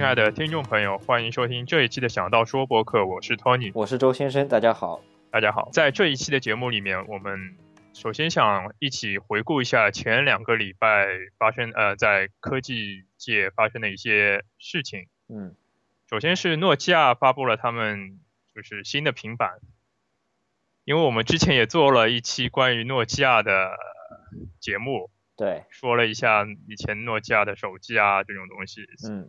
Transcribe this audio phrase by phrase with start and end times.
[0.00, 5.68] 亲爱的听众朋友，欢迎收听这一期的《想到说》播客，我是 Tony，我是周先生，大家好，大家好。
[5.74, 7.54] 在这一期的节目里面，我们
[7.92, 11.06] 首先想一起回顾一下前两个礼拜
[11.36, 15.06] 发生呃在科技界发生的一些事情。
[15.28, 15.54] 嗯，
[16.08, 18.20] 首先是诺基亚发布了他们
[18.54, 19.58] 就是新的平板，
[20.86, 23.76] 因为我们之前也做了一期关于诺基亚的
[24.60, 28.80] 节目，对，说了一下以前诺基亚的手机啊这种东西。
[29.06, 29.28] 嗯，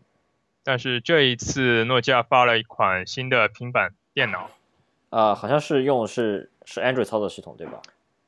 [0.64, 4.50] 但是这一次诺基亚发了一款新的平板电脑，
[5.10, 7.82] 啊，好像是用是是 Android 操作系统对吧？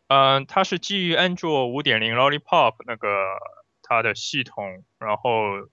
[0.08, 3.08] 嗯，它是基于安卓五点零 Lollipop 那个
[3.82, 5.32] 它的系统，然后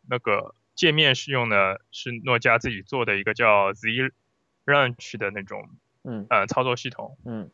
[0.09, 3.89] 那个界面是用的是诺基亚自己做的一个叫 Z
[4.67, 5.69] Launch 的那种
[6.05, 7.17] 嗯呃操作系统。
[7.25, 7.51] 嗯，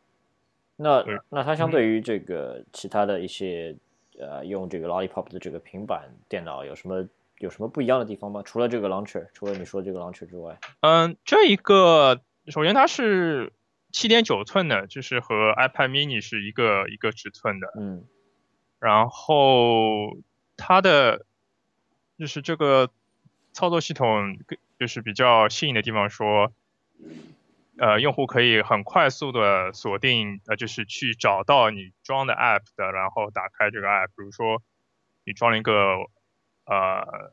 [0.75, 3.75] 那那它相对于这个其他的一些
[4.19, 7.07] 呃用这个 Lollipop 的这个平板电脑有什么
[7.39, 8.41] 有什么不一样的地方吗？
[8.43, 13.53] 除了这个 Launcher，除了你说这个 Launcher 之外，嗯，这一个首先它是
[13.91, 17.73] 七点九寸的，就是和 iPad mini 是一个一个尺寸的。
[17.77, 18.05] 嗯
[18.79, 20.17] 然后
[20.55, 21.25] 它的
[22.19, 22.91] 就是这个
[23.51, 24.37] 操作系统
[24.79, 26.53] 就是比较吸引的地方说，
[27.79, 34.61] 呃，用户可以很快速的锁定，呃，就是去找到你装的 app 的，然后打开这个 app，比如说
[35.25, 35.95] 你装了一个
[36.67, 37.31] 呃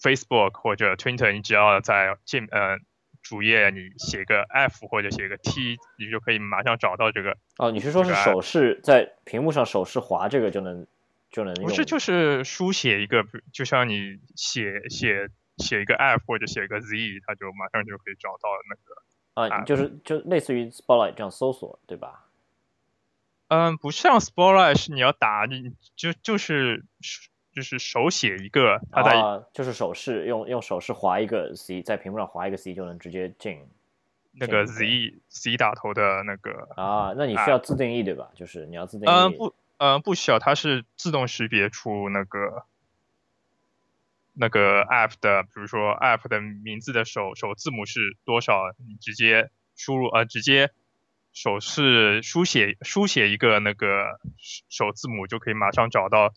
[0.00, 2.78] Facebook 或者 Twitter，你只要在界呃
[3.22, 10.86] 主页你写个 F 或者写个 T，你就可以马上找到这个哦，你是说是手势在屏幕上手势滑这个就能
[11.30, 11.64] 就能用？
[11.64, 16.86] 不是，就是书写一个，就像你写写写一个 F 或者写一个 Z，
[17.26, 19.02] 它就马上就可以找到那个。
[19.34, 22.26] 啊，就是就类似于 Spotlight 这样搜索对吧？
[23.48, 26.84] 嗯，不像 Spotlight 是你要打，你就就是
[27.54, 33.60] 就是手写一个，他在、啊，就是手势用用手势划一个 C，在屏幕上划一个 C 就能直接进
[34.32, 36.68] 那个这 Z Z 打头的那个。
[36.74, 37.14] 啊。
[37.16, 38.30] 那你需要自定义对吧？
[38.34, 39.10] 就是你要自定义。
[39.10, 42.64] 嗯，不，嗯，不需要，它是自动识别出那个
[44.32, 50.72] 那个 app 的，比如说 app 的名字的首首字母是多少，你直接输入，呃，直接
[51.32, 54.18] 手势书写书写一个那个
[54.68, 56.34] 首字母，就可以马上找到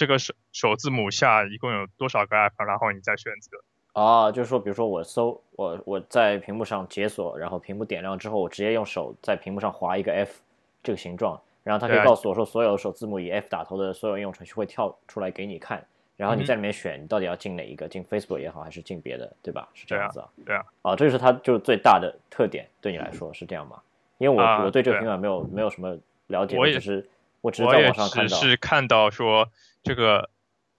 [0.00, 3.58] 这个首首字母下一共有多少个 app，然后你再选择。
[3.92, 10.40] 啊，就是说，比如说我搜我我在屏幕上解锁，然后屏幕点亮之后，我直接用手在屏幕上划一个 F
[10.82, 15.86] 这个形状，然后它可以告诉我说，所有首字母以 F 打头的所有应用程序会跳出来给你看，
[16.16, 19.68] 然后你在里面选你到底要进哪一个，进 Facebook 也好，还是进别的，对吧？
[19.74, 20.28] 是这样子啊。
[20.46, 23.78] 对啊，啊，这就是它就是最大的特点，对你来说是这样吗？
[24.16, 25.94] 因为我、啊我对这个平板没有没有什么
[26.28, 27.06] 了解，我也我只是
[27.42, 28.36] 我只是在网上看到。
[28.38, 29.46] 是看到说
[29.82, 30.30] 这个，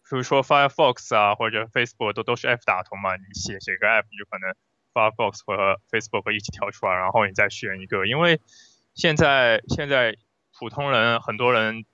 [0.10, 4.54] 比如说 Firefox 啊或者 Facebook 都都是 F 打头嘛，你写写个 app 就可能
[4.94, 8.40] Firefox 和 Facebook 一起跳出来，然后你再选一个，因为
[8.94, 10.16] 现在现在
[10.58, 11.86] 普通人很多人，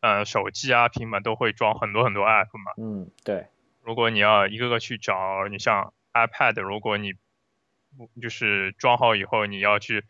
[0.00, 3.46] 呃，手机啊平板都会装很多很多 app 嘛，嗯，对，
[3.82, 7.14] 如果你要一个个去找，你像 iPad，如果你
[8.22, 10.04] 就是装好以后，你要去，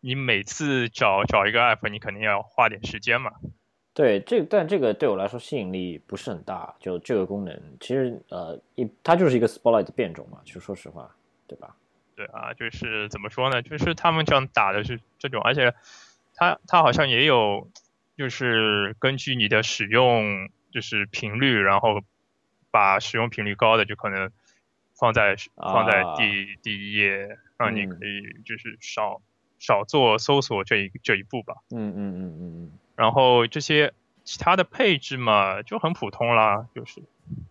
[0.00, 3.32] 你每次找找一个 app，你肯定要花点时间嘛。
[3.92, 6.74] 对，这但这个对我来说吸引力不是很大。
[6.78, 11.14] 就这个功能，其实呃，一它就是一个 Spotlight 的变种嘛，其实说实话，
[11.46, 11.74] 对吧？
[12.14, 13.60] 对啊，就是怎么说呢？
[13.62, 15.74] 就是他们这样打的是这种，而且
[16.34, 17.68] 它它好像也有，
[18.16, 22.00] 就是根据你的使用就是频率，然后
[22.70, 24.30] 把使用频率高的就可能
[24.94, 29.20] 放在放在啊第第一页，让你嗯可以就是少
[29.58, 31.56] 少做搜索这一这一步吧。
[31.70, 32.72] 嗯嗯嗯嗯嗯。
[33.00, 33.94] 然后这些
[34.24, 37.00] 其他的配置嘛，就很普通啦，就是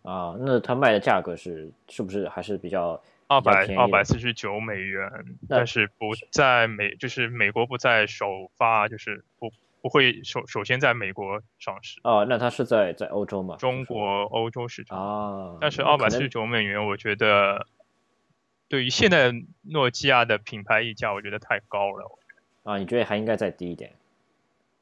[0.04, 5.09] 啊，那它卖的价格是是不是还是比较二百二百四十九美元，
[5.50, 9.52] 但是不在美，就是美国不在首发，就是不
[9.82, 12.28] 不会首首先在美国上市，哦？
[12.29, 13.56] 那它是在在欧洲嘛？
[13.56, 15.00] 中国、欧洲市场。
[15.00, 17.66] 啊，但是二百四十九美元，我觉得
[18.68, 19.34] 对于现在
[19.64, 22.20] 诺基亚的品牌溢价，我觉得太高了。
[22.62, 23.94] 啊，你觉得还应该再低一点？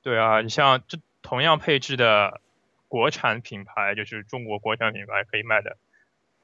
[0.08, 2.40] 对啊，你像这同样配置的
[2.88, 5.76] 国产品牌，就是中国国产品牌，可以卖的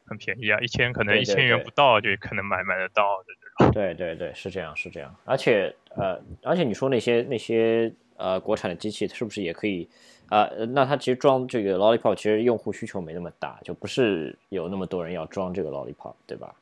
[0.06, 3.72] 很便宜啊，一千可能一千元不到就可能买买得到的这种。
[3.72, 5.16] 对对对，是这样是这样。
[5.24, 9.88] 而且呃，而且你说那些那些呃国产的机器是不是也可以
[10.28, 16.54] 啊、呃那它其实装这个 Lollipop 其实用户需求没那么大，就不是有那么多人要装这个 Lollipop，对吧？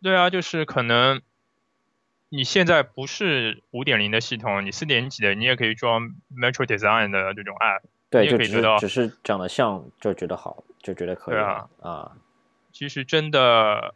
[0.00, 1.20] 对啊，就是可能
[2.30, 7.82] 你现在不是五点零的系统，你四点几的，你也可以装 Metro Design 的这种 app。
[8.08, 12.12] 对，你也就只可以得到是只是长得像就觉得好，就觉得可以对啊啊
[12.72, 13.94] 其实真的，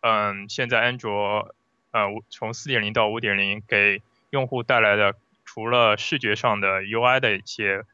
[0.00, 1.54] 嗯，现在安卓，
[1.92, 5.14] 呃，从四点零到五点零给用户带来的，
[5.44, 7.84] 除了视觉上的 UI 的一些，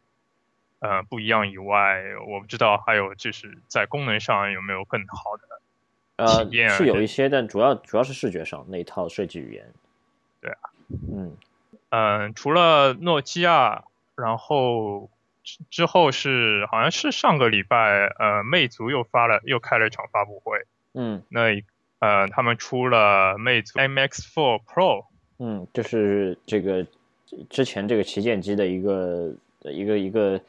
[0.81, 5.58] 呃，不一样以外，我不知道还有就是在功能上有没有更好的
[6.19, 9.65] 呃是有一些，但主要主要是视觉上那一套设计语言。
[10.41, 10.71] 对啊，
[11.13, 11.37] 嗯
[11.91, 13.85] 嗯，除了诺基亚，
[14.17, 15.09] 然后
[15.43, 20.59] 之之后是好像是上个礼拜，呃，魅族又发了又开了一场发布会，
[20.95, 21.63] 嗯那
[22.01, 25.07] 呃，他们出了魅族 MX4 Pro，
[25.39, 26.87] 嗯，就是这个
[27.51, 30.41] 之前这个旗舰机的一个一个一个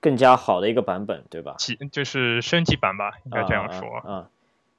[0.00, 1.54] 更加好的一个版本，对吧？
[1.58, 3.88] 其就是升级版吧，应该这样说。
[3.98, 4.28] 啊啊啊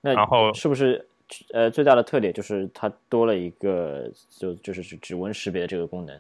[0.05, 1.07] 那然后是不是
[1.53, 6.19] 呃最大的特点就是它多了一个就就是指指纹识别的这个功能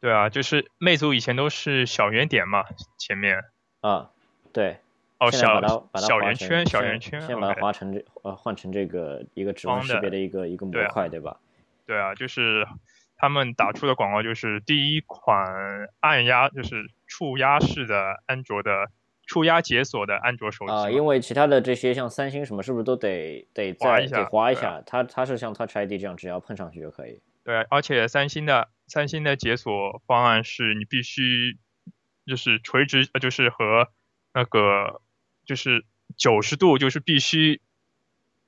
[0.00, 2.66] 对啊，就是魅族以前都是小圆点嘛，
[2.98, 3.42] 前面
[3.80, 4.10] 啊？
[4.52, 4.76] 对，
[5.18, 5.60] 哦小
[5.96, 11.38] 小圆圈小圆圈先把它划成这呃换成这个一个指纹识别的一个一个模块，对吧？
[11.86, 12.66] 对啊，就是
[13.16, 18.90] 他们打出的广告就是第一款按压就是触压式的安卓的
[19.26, 24.82] 触压解锁的安卓手机啊、嘛因为其他的这些像三星什么，是不是都得得再划一下得划一下？
[24.86, 27.20] 它它是像 Touch ID 这样，只要碰上去就可以。
[27.42, 31.58] 对啊，而且三星的三星的解锁方案是你必须
[32.26, 33.88] 就是垂直，呃，就是和
[34.32, 35.00] 那个
[35.44, 35.84] 就是
[36.16, 37.60] 九十度，就是必须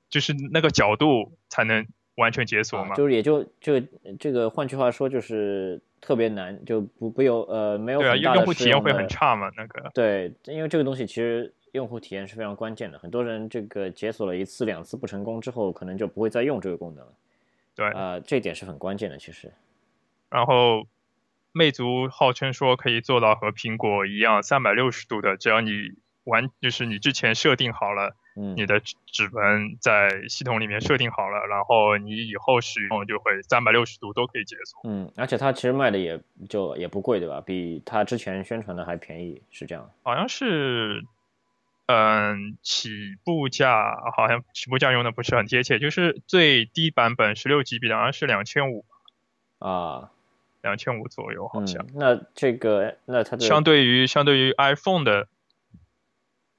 [0.09, 2.93] 就是那个角度才能完全解锁嘛。
[2.93, 3.79] 啊就是也就就
[4.19, 12.97] 这个，换句话说就是特别难，就不不有呃没有对啊，很大的用用户体验会很差嘛，那个对，因为这个东西其实用户体验是非常关键的。
[12.97, 17.13] 很多人这个解锁了一次、两次不成功之后，可能就不会再用这个功能了。
[17.75, 17.89] 对。
[17.91, 19.17] 啊、这一点是很关键的。
[19.17, 19.51] 其实，
[20.29, 20.87] 然后
[21.51, 25.71] 魅族号称说可以做到和苹果一样三百六十度的，只要你
[26.23, 28.15] 完就是你之前设定好了。
[28.39, 34.79] 嗯，你的指指纹在系统里面设定好了，然后你以后使用就会三百六十度都可以解锁。
[34.83, 37.41] 嗯，而且它其实卖的也就也不贵，对吧？
[37.41, 39.89] 比它之前宣传的还便宜，是这样。
[40.03, 41.03] 好像是，
[41.87, 42.89] 嗯，起
[43.23, 48.85] 步价好像起步价用的不是很贴切，就是最低版本十六 GB 的好像是两千五，
[49.57, 50.11] 啊，
[50.61, 51.83] 两千五左右好像。
[51.87, 55.27] 嗯，那这个那它的相对于相对于 iPhone 的，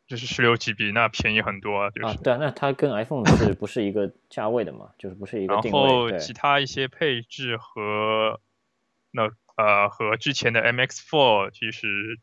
[0.09, 2.07] 就是十六 GB 那便宜很多啊，就是。
[2.07, 4.91] 啊，对啊，那它跟 iPhone 是不是一个价位的嘛？
[4.99, 5.81] 就是不是一个然定位？
[5.81, 8.41] 然后其他一些配置和
[9.13, 12.19] 那呃和之前的 MX4 其实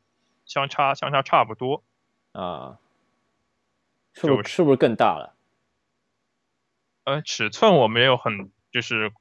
[0.45, 1.83] 相差相差差不多。
[2.31, 2.79] 啊，
[4.13, 5.35] 是不就是是不是更大了？
[7.05, 9.11] 呃，尺寸我没有很就是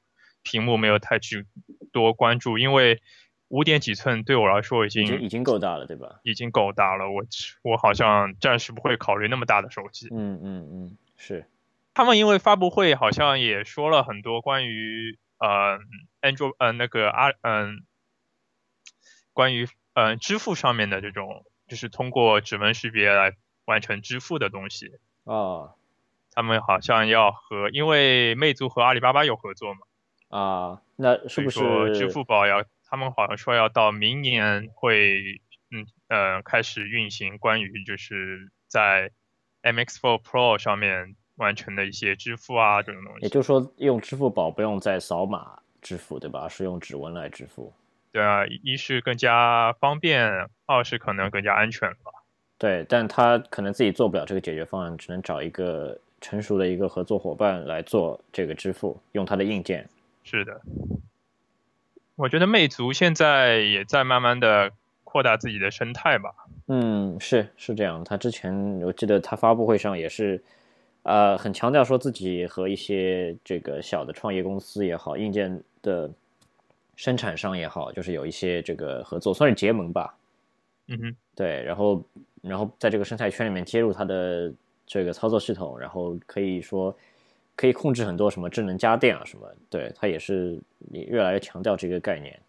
[0.41, 1.45] 屏幕没有太去
[1.91, 2.99] 多关注，因为
[3.49, 6.19] 五点几寸对我来说已已经已经经够大了，对吧？
[6.23, 7.23] 已经够大了，我
[7.63, 10.07] 我好像暂时不会考虑那么大的手机。
[10.11, 11.45] 嗯嗯嗯，是
[11.93, 15.79] 他们因为发布会好像也说了很多关于呃
[16.21, 17.83] 安卓呃那个啊嗯、
[19.33, 23.33] 关于呃支付上面的这种，就是通过指纹识别来
[23.65, 24.91] 完成支付的东西。
[25.23, 25.71] 啊
[26.33, 29.79] 他们好像要和，因为魅族和阿里巴巴有合作嘛，
[30.37, 39.11] 啊，那是不所以说支付宝要，他们好像说要到明年会，嗯呃开始运行关于就是在
[39.63, 43.21] MX4 Pro 上面完成的一些支付啊这种东西。
[43.23, 46.41] 也就是说用支付宝不用再扫码支付，对吧？
[46.43, 47.73] 而是用指纹来支付。
[48.11, 52.11] 对啊，一一是更加方便，二是可能更加安全吧。
[52.57, 59.85] 对，但他可能自己做不了这个解决方案，只能找一个成熟的一个合作伙伴来做这个支付，用它的硬件。
[60.23, 60.61] 是的，
[62.15, 64.71] 我觉得魅族现在也在慢慢的
[65.03, 66.33] 扩大自己的生态吧。
[66.67, 68.03] 嗯，是是这样。
[68.03, 70.41] 他之前我记得他发布会上也是，
[71.03, 76.09] 呃，很强调说自己和一些这个小的创业公司也好，硬件的
[76.95, 80.17] 生产商也好，就是有一些这个合作，算是结盟吧。
[80.87, 82.03] 嗯哼，对，然后
[82.41, 84.53] 然后在这个生态圈里面接入它的
[84.85, 86.95] 这个操作系统，然后可以说
[87.55, 92.41] 可以控制很多什么智能家电啊什么，对，它也是越来越强调这个概念。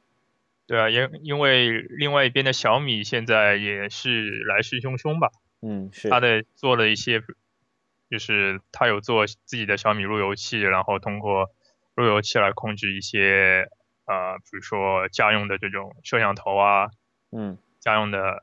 [0.66, 5.30] 对啊，因因为另外一边的小米现在也是来势汹汹吧，
[5.62, 6.08] 嗯，是。
[6.10, 7.22] 它的做了一些，
[8.10, 11.50] 就是它有做自己的小米路由器，然后通过
[11.94, 13.68] 路由器来控制一些
[14.06, 16.90] 呃，比如说家用的这种摄像头啊，
[17.30, 17.56] 嗯。
[17.78, 18.42] 家用的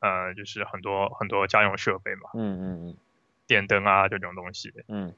[0.00, 2.96] 呃，就是很多很多家用设备嘛，嗯嗯嗯。
[3.46, 4.72] 电灯啊这种东西。
[4.88, 5.12] 嗯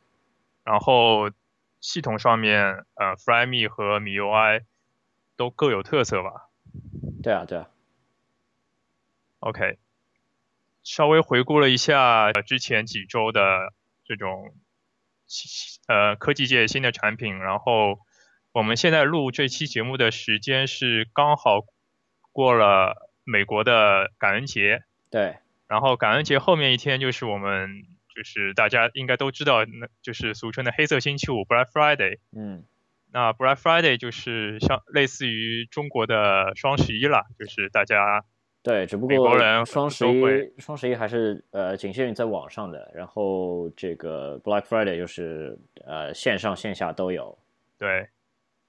[0.70, 1.32] 然后
[1.80, 4.62] 系统上面，呃，Flyme 和 MIUI
[5.36, 6.48] 都各有特色吧。
[7.24, 7.68] 对啊对啊
[9.40, 9.78] ，OK，
[10.84, 13.72] 稍微回顾了一下呃之前几周的，
[14.04, 14.54] 这种
[15.88, 17.36] 呃科技界新的产品。
[17.40, 17.98] 然后
[18.52, 21.64] 我们现在录这期节目的时间是刚好
[22.30, 25.38] 过了美国的感恩节，对。
[25.66, 32.18] 然后感恩节后面一天就是我们就是大家应该都知道，那就是俗称的黑色星期五 （Black Friday）。
[32.36, 32.64] 嗯。
[33.12, 38.24] 那 Black Friday 就是像类似于中国的双十一了，就是大家
[38.62, 47.36] 对，只不过国人双十一双十一还是呃仅限于在网上的，然后这个 Black Friday 就是呃线上线下都有。
[47.78, 48.08] 对，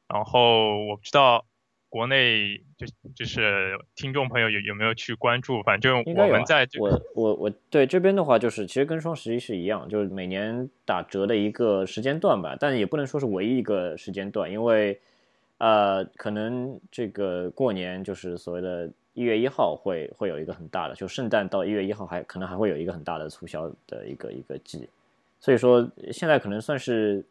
[0.07, 1.45] 然后我不知道
[1.91, 14.99] 国内就就是听众朋友有有没有去关注，反正我们在我我我对这边的话就是其实跟双十一是一样，就是每年打折的一个时间段吧，但也不能说是唯一一个时间段，因为
[15.57, 18.89] 呃可能这个过年就是所谓的。
[19.13, 24.87] 一月一号会会有一个很大的，就圣诞到一月一号还可能还会有一个很大的促销的一个一个季，
[25.37, 27.21] 所以说现在可能算是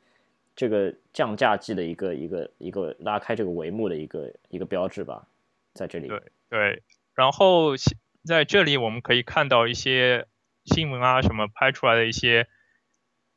[0.60, 5.26] 这个降价季的一个一个一个拉开这个帷幕的一个一个标志吧，
[5.72, 6.06] 在这里。
[6.06, 6.82] 对对，
[7.14, 7.74] 然后
[8.26, 10.26] 在这里我们可以看到一些
[10.66, 12.46] 新闻啊什么拍出来的一些，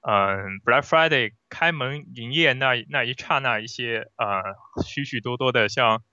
[0.02, 6.04] 嗯，Black Friday 开门营业那那一刹那一些呃许许多多的像。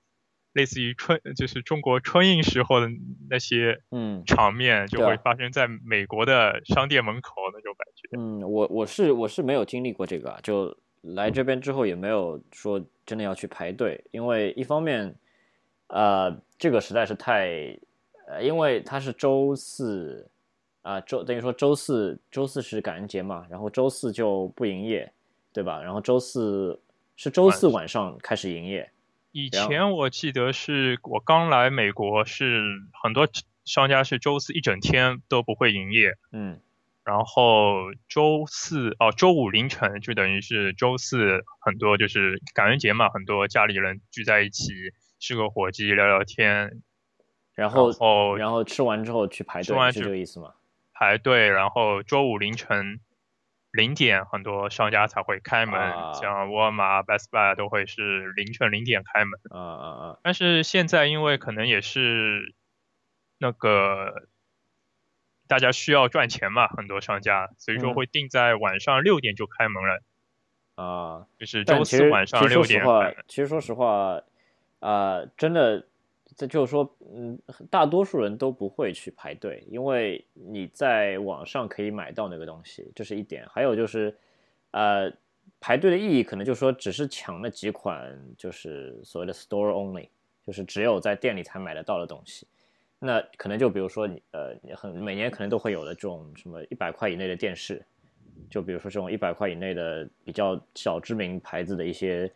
[0.52, 2.88] 类似于春，就是中国春运时候的
[3.29, 8.09] 那些嗯场面，就会发生在美国的商店门口那种感觉。
[8.19, 15.14] 嗯，我我是我是没有经历过这个，就来这边之后也没有说真的要去排队，因为一方面，
[15.87, 17.76] 呃，这个实在是太，
[18.28, 20.28] 呃，因为它是周四，
[20.83, 25.11] 啊周等于说周四周四是感恩节嘛，然后周四就不营业，
[25.52, 25.83] 对吧？
[25.83, 26.80] 然后周四
[27.16, 28.90] 是周四晚上开始营业。
[29.33, 32.62] 以前我记得是我刚来美国，是
[33.02, 33.28] 很多
[33.64, 36.59] 商家是周四一整天都不会营业，嗯，
[37.11, 44.73] 然后周四哦，周五凌晨就等于是周四，很多就是感恩节嘛，很多家里人聚在一起
[45.19, 46.83] 吃个火鸡聊聊天，
[47.57, 50.55] 然后后然后吃完之后去排队，是这个意思吗？
[50.93, 53.00] 排队，然后周五凌晨。
[53.73, 55.81] 零点很多商家才会开门，
[56.21, 59.38] 像沃尔玛、Best Buy 都会是凌晨零点开门。
[59.49, 60.19] 啊啊啊！
[60.25, 62.52] 但是现在因为可能也是
[63.38, 64.26] 那个
[65.50, 70.02] 大家需要赚钱嘛，很多商家所以说会定在晚上六点就开门了。
[70.76, 73.16] 啊，就是周四晚上六点开门。
[73.26, 74.23] 其实说实话，
[74.78, 75.85] 啊，真的。
[76.37, 77.38] 这就是说，嗯，
[77.69, 83.45] 大多数人都不会去排队，因为你在网上可以买到那个东西，这是一点。
[83.50, 84.16] 还有就是，
[84.71, 85.12] 呃，
[85.61, 90.09] 排队的意义可能就是说，只是抢那几款，就是所谓的 store only，
[90.47, 92.47] 就是只有在店里才买得到的东西。
[93.02, 97.83] 那可能就比如说你，呃，很每年可能都会有的这种什么一百块以内的电视，
[98.50, 102.30] 就比如说这种一百块以内的比较小知名牌子的一些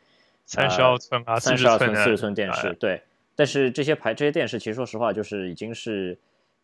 [0.47, 3.01] 三十二寸啊，三十二寸、四十寸电视，对。
[3.37, 6.17] 但是这些牌这些电视其实说实话就是已经是，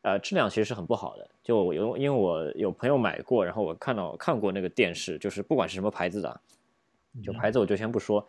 [0.03, 1.29] 呃，质量其实是很不好的。
[1.43, 6.41] 就我有因为我有朋友买过，然后我看到看过那个电视，就是不管是什么牌子的，
[7.23, 8.27] 就牌子我就先不说，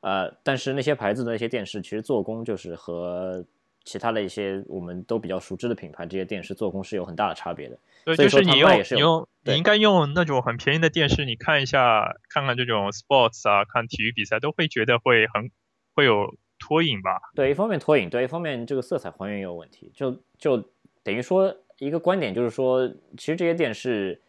[0.00, 3.44] 呃，但是那些牌子的那些电视其实做工就是和
[3.84, 7.78] 其他的一些我们都比较熟知的品牌这些电视做工是有很大的差别的。
[8.04, 15.50] 对，就是你用你用你应该用那种很便宜的电视，你看一下看看这种 sports 啊，看体育比赛都会觉得会很
[15.94, 16.34] 会有。
[16.64, 20.56] 脱影吧，对，一方面脱影，对，一方面这个色彩还原也有问题，就就
[21.02, 24.22] 等于说一个观点就是说，其实这些电视，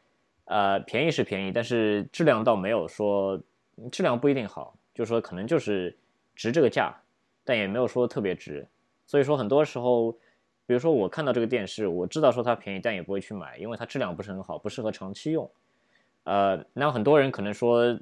[0.46, 3.40] 呃，便宜是便宜，但是质量倒没有说
[3.92, 5.96] 质量不一定好，就是说可能就是
[6.34, 6.92] 值这个价，
[7.44, 8.68] 但也没有说特别值，
[9.06, 10.12] 所以说很多时候，
[10.66, 15.50] 比如说我看到这个电视，我知道说它便宜，但也不会去买，因为它质量不是很好，不适合长期用，
[16.24, 17.98] 呃，那很多人可能说，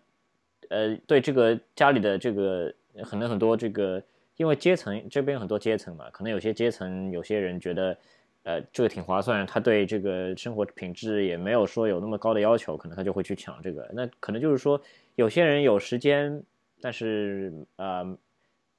[0.69, 4.01] 呃，对这个家里的这个可能很多这个。
[4.37, 7.95] 因为阶层这边很多阶层嘛，可能有些阶层有些人觉得，
[8.41, 13.87] 呃，这个挺划算，他对这个生活品质也没有说有那么高的要求，可能他就会去抢这个。
[13.93, 14.81] 那可能就是说，
[15.13, 16.41] 有些人有时间，
[16.79, 18.17] 但是呃，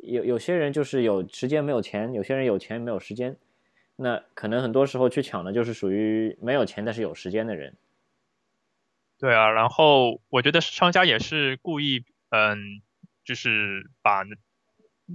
[0.03, 3.37] 有有些人就是有时间没有钱，有些人有钱没有时间，
[3.97, 7.77] 那可能很多时候去抢的就是属于没有钱但是有时间的人。
[9.19, 12.83] 对啊，然后我觉得商家也是故意，嗯，
[13.25, 14.25] 就是把。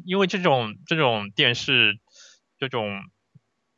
[0.05, 1.97] 因为这种这种电视，
[2.59, 3.01] 这种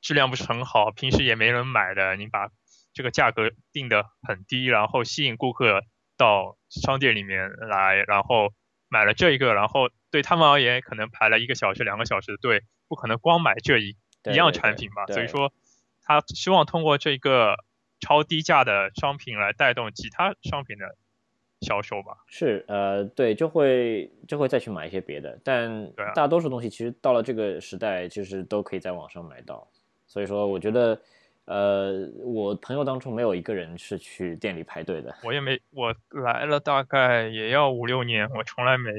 [0.01, 2.49] 质量不是很好，平时也没人买的，你把
[2.93, 5.81] 这个价格定的很低，然后吸引顾客
[6.17, 8.51] 到商店里面来，然后
[8.89, 13.95] 买了这一个，然后对他们而言，可能排了一个小时、两个小时的队，不可能光买这一
[14.29, 15.53] 一样产品嘛，所以说
[16.03, 17.55] 他希望通过这个
[17.99, 20.95] 超低价的商品来带动其他商品的
[21.61, 22.17] 销售吧。
[22.27, 29.67] 是，呃，对，就会就会再去买一些别的，但大多数东西其实到了这个时代，其实都可以在网上买到。
[30.07, 30.99] 所以说，我觉得，
[31.49, 35.15] 呃，我朋友当中没有一个人是去店里排队的。
[35.23, 38.91] 我也没，我来了大概也要五六年，我从来没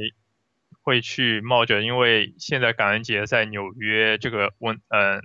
[0.82, 5.20] 会去冒着，因为现在感恩节在纽约这个温，呃，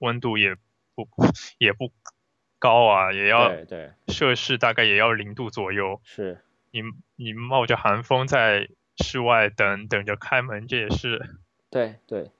[0.00, 0.56] 温度也
[0.94, 1.08] 不
[1.56, 1.90] 也不
[2.58, 6.82] 高啊，也要对对，摄氏大概也要零度左右，是，你
[7.16, 11.18] 你冒着寒风在室外等等着开门，这也是
[11.70, 12.30] 对对。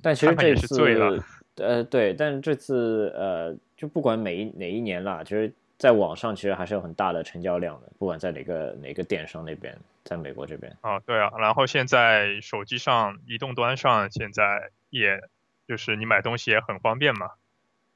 [0.00, 1.22] 但其实看看也是这次醉了，
[1.58, 10.76] 呃，对，但这次呃，就不管每一哪一年啦，其实在网上其实还是有很大的成交量的，不管在哪个哪个电商那边，在美国这边。
[10.80, 15.20] 啊，对啊，然后现在手机上、移动端上，现在也
[15.66, 17.30] 就是你买东西也很方便嘛。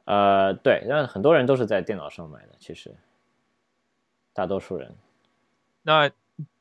[0.05, 2.95] 呃，对，但很多人都是在电脑上买的，其实
[4.33, 4.95] 大多数人。
[5.83, 6.11] 那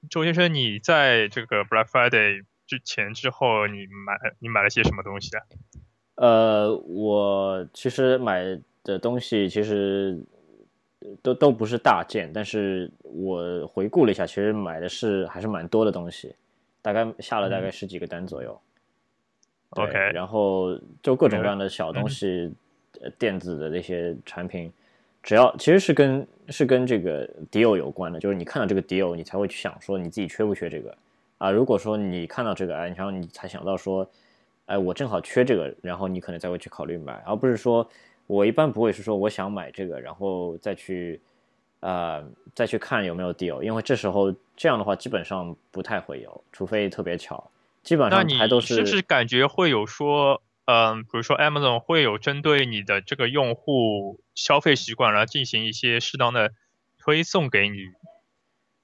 [0.10, 5.44] 周先生，你在这个 Black Friday 之前之后，你买你买了些什么东西啊？
[6.22, 10.20] 呃，我其实买的东西其实
[11.24, 16.36] 都都不是大件，但是我回顾了一下，其实买的是还是蛮多的东西，
[16.80, 18.56] 大概下了大概十几个单左右。
[19.74, 22.54] 对 OK 然后就各种各样的小东西，
[23.02, 24.72] 呃，电子的那些产品，
[25.24, 30.96] 只要其实是跟是跟这个 deal 有关的，就是你看到这个 deal，你才会去想说你自己缺不缺这个
[31.40, 31.50] 啊。
[31.50, 34.08] 如果说你看到这个，哎，然后你才想到说，
[34.72, 37.86] 哎，我正好缺这个，然后你可能才会去考虑买，而不是说
[38.26, 41.20] 我一般不会是说我想买这个，然后再去
[41.82, 42.24] 呃
[42.56, 47.52] 再去看有没有 deal，因为这时候这样的话基本上不太会有，除非特别巧，
[47.84, 56.54] 基本上还都是不是感觉会有说，嗯，比如说 Amazon 会有针对你的这个用户消费习惯，然后进行一些适当的
[56.98, 57.80] 推送给你？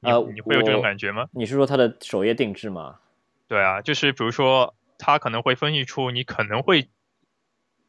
[0.02, 1.28] 你呃你会有这种感觉吗？
[1.32, 3.00] 你是说它的首页定制吗？
[3.48, 6.90] 对啊，就是比如说，他可能会分析出你可能会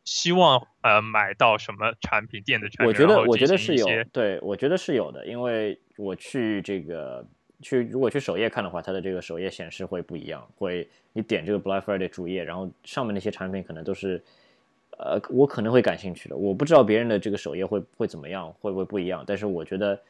[0.04, 7.26] 希望呃买到什么产品，电子产品，我觉得我觉得是有对我觉得是有的，因为我去这个
[7.60, 14.22] 去如果去首页看的话，它的这个首页显示会不一样，会你点这个 Black Friday 主页，然后上面那些产品可能都是。
[15.00, 19.22] 呃，我可能会感兴趣的，我不知道别人的这个首页会会怎么样，会不会不一样。
[19.24, 20.00] 但是我觉得，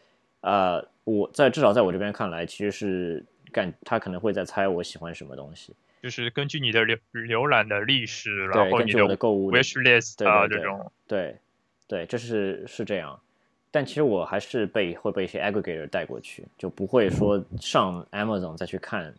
[0.40, 11.37] 呃，我在至少在我这边看来，其实是感他可能会在猜我喜欢什么东西，就是根据你的浏浏览的历史，然，后你根据我的购物 wish list 啊这种，对，
[11.87, 13.20] 对，这是是这样，
[13.70, 19.14] 但其实我还是被会被一些 aggregator 带过去，就不会说上 Amazon 再去看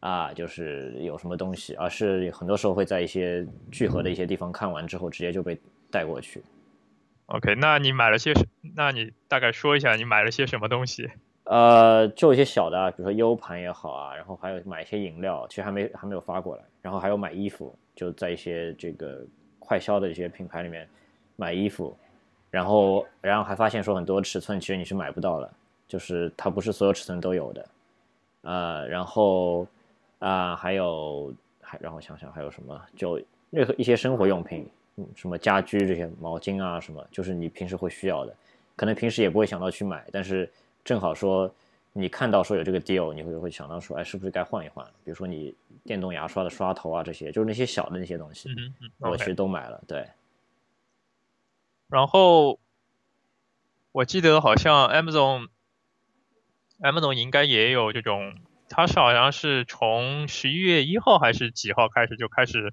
[0.00, 5.58] 啊，就是有什么东西，而是很多时候会在一些聚合的一些地方看完之后，直接就被
[5.90, 6.42] 带过去。
[7.26, 8.46] OK，那你买了些什？
[8.74, 11.08] 那你大概说一下你买了些什么东西？
[11.52, 19.20] 呃，就一些小的啊，比如说 U 盘也好啊，然后还有买一些饮料，其实还没还没有发过来，然后还有买衣服，就在一些这个
[19.58, 20.88] 快销的一些品牌里面
[21.36, 21.94] 买衣服，
[22.50, 25.50] 然后然后还发现说很多尺寸其实你是买不到的，
[25.86, 27.66] 就是它不是所有尺寸都有的，
[28.44, 29.66] 呃，然后
[30.20, 38.34] 啊、还有还让我想想还有什么，就任何一些生活用品，嗯，什么家居这些毛巾啊什么，就是你平时会需要的，
[38.74, 40.50] 可能平时也不会想到去买，但是
[40.84, 41.54] 正好说
[41.92, 44.84] 你看到说有这个 deal，你会会想到说，哎，是不是该换一换？
[45.04, 48.48] 比如说你电动牙刷的刷头啊，这些就是那些小的那些东西，
[48.98, 49.82] 我其实都买了。
[49.86, 50.08] 对，
[51.88, 52.58] 然后
[53.92, 55.48] 我记得好像 Amazon
[56.80, 58.38] Amazon 应该也有这种，
[58.70, 62.72] 它是好像是从十一月一号还是几号开始就开始，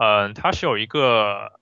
[0.00, 1.58] 嗯，它是有一个，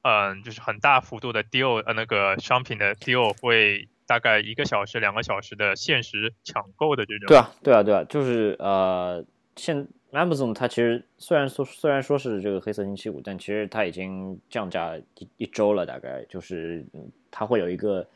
[0.00, 7.26] 嗯，就是很大幅度的 deal，呃，那个商品的 deal 会大概一个小时、两个小时的限时抢购的这种。
[7.26, 9.24] 对啊，对啊，对啊，就是呃，
[9.56, 16.84] 现 Amazon 它其实虽然说虽然说是这个黑色星期五，但其实它已经降价一一周了，大概就是
[17.30, 18.06] 它会有一个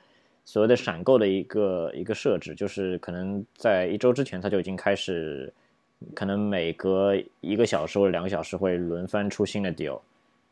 [0.44, 5.52] 所谓的闪购的一个一个设置，就是可能在一周之前它就已经开始，
[6.14, 10.00] 可能每隔一个小时或者两个小时会轮番出新的 deal。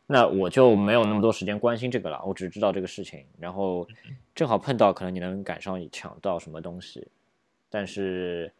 [0.08, 3.88] 那我就没有那么多时间关心这个了，我只知道这个事情，然后
[4.36, 7.08] 正好碰到，可能你能赶上抢到什么东西，
[7.68, 8.52] 但是，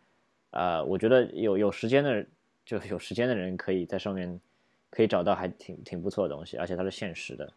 [0.50, 2.26] 呃，我觉得有有时间的，
[2.64, 4.40] 就有时间的人可以在上面
[4.90, 7.52] 可以找到还挺挺不错的东西，而且它是限时的。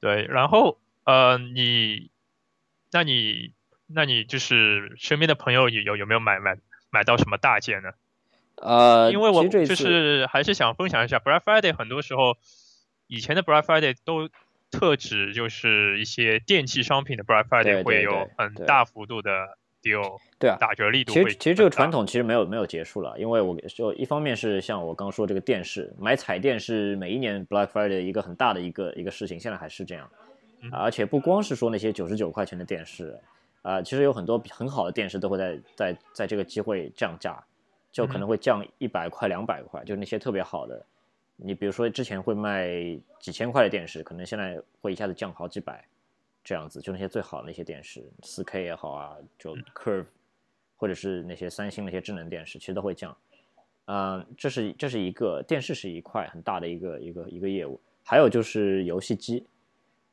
[0.00, 2.10] 对，然后呃，你，
[2.92, 3.52] 那你，
[3.86, 6.56] 那你就是身边的朋友有有有没有买买
[6.88, 7.90] 买到什么大件呢？
[8.62, 12.36] 呃，因为我就是还是想分享一下 Black Friday，很多时候
[13.06, 14.28] 以前的 Black Friday 都
[14.70, 19.30] 特指就是一些电器商品的 Black Friday 会有很大幅度的
[19.82, 30.10] deal 对啊，打折力度会其实其实这个传统其实没有没有结束了，因为我就一方面是像我刚说这个电视，买彩电是每一年 Black Friday 一个很大的一个一个事情，现在还是这样，
[30.62, 30.70] 嗯。
[30.72, 33.20] 而且不光是说那些九十九块钱的电视，
[33.62, 37.44] 啊、其实有很多很好的电视都会在在在这个机会降价，
[37.96, 40.84] 就可能会降一百块两百块，就是那些特别好的，
[41.36, 42.68] 你比如说之前会卖
[43.18, 45.82] 几千块的电视，可能现在会一下子降好几百。
[46.44, 50.04] 这样子，就那些最好的那些电视，四 K 也好啊，就 Curve
[50.76, 53.16] 或者是那些三星那些智能电视，其实都会降。
[53.86, 59.44] 嗯、这是这是一个电视是一块很大的一个一个一个业务，还有就是游戏机，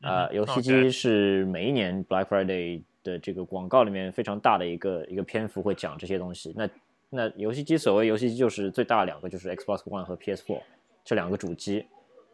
[0.02, 6.52] 啊、嗯游戏机是每一年 Black Friday 的这个广告里面非常大的一个一个篇幅会讲这些东西。
[6.56, 6.68] 那
[7.16, 10.60] 那游戏机所谓游戏机就是最大两个就是 Xbox One 和 PS4
[11.06, 11.86] 这两个主机。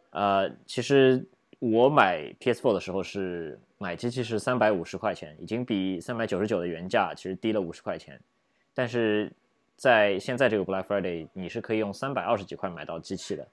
[0.08, 1.22] 呃，其实
[1.58, 8.18] 我买 PS4 的时候是买机器是三百五十块钱，已经比三百九十九的原价其实低了五十块钱。
[8.72, 9.30] 但是
[9.76, 13.48] 在现在这个 Black Friday，你是可以用三百二十几块买到机器的，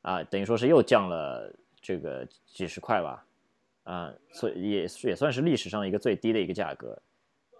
[0.00, 3.26] 啊，等于说是又降了这个几十块吧，
[3.84, 6.98] 啊，所以也也算是历史上一个最低的一个价格。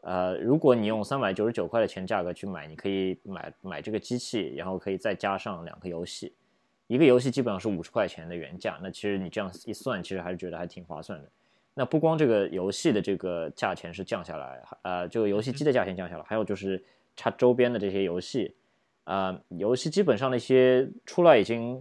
[0.02, 6.32] 呃，如果你用三百九十九块的钱价格去买，你可以买买这个机器，然后可以再加上两个游戏，
[6.86, 11.28] 一个游戏基本上是五十块钱的原价，那其实你这样一算，其实还是觉得还挺划算的。
[11.74, 16.82] 那不光这个游戏的这个价钱是降下来，呃，这个游戏机的价钱降下来，还有就是
[17.14, 18.52] 它周边的这些游戏，
[19.04, 21.80] 啊、游戏基本上那些出来已经，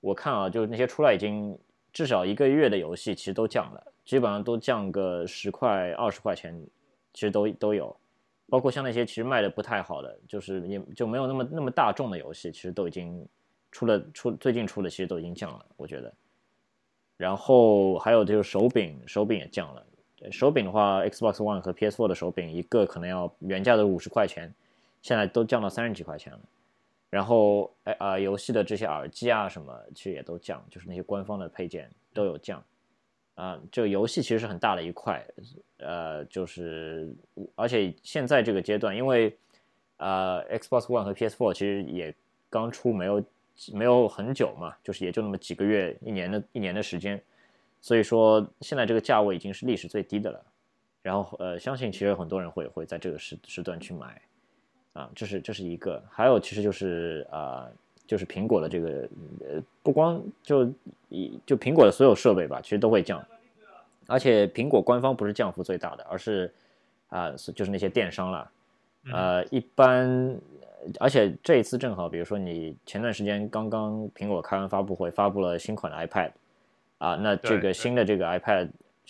[0.00, 1.58] 我看啊，就是那些出来已经
[1.92, 6.58] 至少一个月的游戏，其实都降了，基本上都降个十块、二十块钱，
[7.16, 7.96] 其实都都有。
[8.48, 13.26] 包括像那些其实卖的不太好的，就是也就没有那么那么大众的游戏，其实都已经
[13.72, 16.12] 出了出最近出的其实都已经降了，我觉得。
[17.16, 19.84] 然后还有就是手柄，手柄也降了。
[20.30, 24.54] 手柄的话，Xbox One 和 PS4 的手柄一个可能要原价的五十块钱，
[25.02, 26.40] 现在都降到三十几块钱了。
[27.10, 32.62] 然后，哎啊、游戏的这些耳机啊什么，其实也都降，就是那些官方的配件都有降。
[33.34, 35.26] 啊、这个游戏其实是很大的一块，
[35.78, 37.12] 呃，就是
[37.54, 39.36] 而且现在这个阶段，因为
[39.98, 42.14] 呃，Xbox One 和 PS4 其实也
[42.48, 43.22] 刚出没有
[43.72, 47.20] 没有很久嘛，就是也就那么几个月、一年的一年的时间，
[47.80, 50.42] 所以说现在这个价位已经是历史最低的了。
[51.02, 54.20] 然后呃，相信其实很多人会会在这个时时段去买，
[54.92, 56.02] 啊，这是这是一个。
[56.10, 57.68] 还有其实就是啊、
[58.06, 59.08] 就是苹果的这个
[59.40, 60.68] 呃，不光就
[61.08, 63.24] 一就苹果的所有设备吧，其实都会降，
[64.06, 66.52] 而且苹果官方不是降幅最大的，而是
[67.08, 68.50] 啊、是就是那些电商了。
[69.12, 70.36] 呃，一般，
[70.98, 76.32] 而且这一次正好，比如说你前段时间刚刚苹果开完发布会，发布了新款的 iPad，
[76.98, 78.68] 啊，那这个新的这个 iPad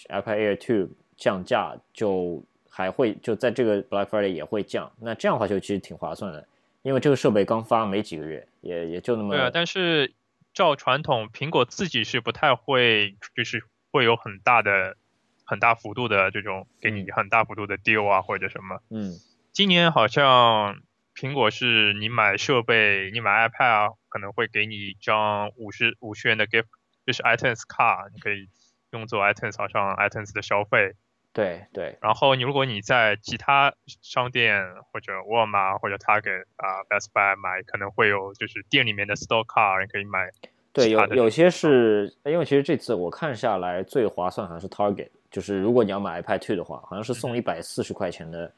[0.09, 6.47] iPad Air Two 降价就还会就在这个 Black Friday 也会降，那这样的话就其实挺划算的，
[6.83, 10.13] 因为这个设备刚发没几个月，也也就那么对啊，但是
[10.53, 13.65] 照传统，苹果自己是不太会，就是
[13.97, 14.97] 会有很大的、
[15.45, 18.81] 很大幅度的这种给你很大幅度的 deal 啊，或者什么。
[18.91, 19.15] 嗯
[19.53, 20.81] 今年好像
[21.15, 26.67] 苹果是你买设备，你买 iPad 啊，可能会给你一张五十五十元的 gift，
[27.07, 28.51] 就是 iTunes 卡，你可以
[28.91, 30.93] 用作 iTunes 好像 iTunes 的消费。
[31.33, 40.31] 对对然后你如果你在其他商店或者沃尔玛或者 Target 啊、Best Buy 买，可能会有就是店里面的 store card，你可以买
[40.77, 48.53] 对，有有些是因为其实这次我看下来最划算好像是 Target，就是如果你要买 iPad Two 的话，好像是送一百四十块钱的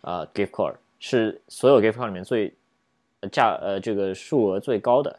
[0.00, 2.54] 啊、gift card，是所有 gift card 里面最
[3.20, 5.18] 呃价呃这个数额最高的，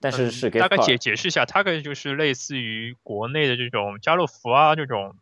[0.00, 5.14] 但是是嗯大概解解释一下，Target 就是类似于国内的这种家乐福啊这种，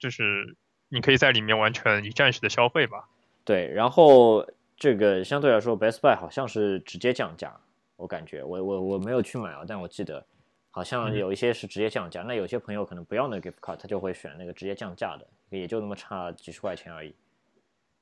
[0.00, 0.56] 就是
[0.88, 3.08] 你可以在里面完成一站式的消费吧。
[3.44, 4.44] 对，然后
[4.76, 7.54] 这个相对来说 Best Buy 好像是直接降价，
[7.96, 10.24] 我感觉我我我没有去买啊，但我记得
[10.70, 11.16] 好像嗯。
[11.16, 17.14] 有一些是直接降价，那有些朋友可能不要那个 gift card，他就会选那个直接降价的，也就那么差几十块钱而已。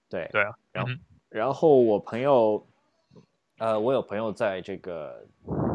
[0.08, 2.64] 对，对啊，然后嗯然后我朋友，
[3.58, 5.24] 呃，我有朋友在这个，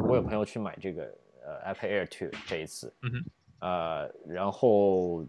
[0.08, 1.03] 我有朋友去买这个
[1.45, 3.25] 呃 iPad Air 2这一次，嗯哼，
[3.60, 5.25] 呃，然后